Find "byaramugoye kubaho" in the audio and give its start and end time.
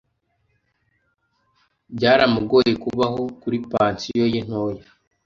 1.95-3.21